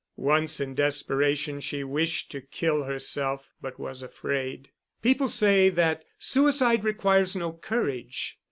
Once 0.17 0.59
in 0.59 0.73
desperation 0.73 1.59
she 1.59 1.83
wished 1.83 2.31
to 2.31 2.41
kill 2.41 2.85
herself, 2.85 3.51
but 3.61 3.77
was 3.79 4.01
afraid. 4.01 4.71
People 5.03 5.27
say 5.27 5.69
that 5.69 6.03
suicide 6.17 6.83
requires 6.83 7.35
no 7.35 7.53
courage. 7.53 8.39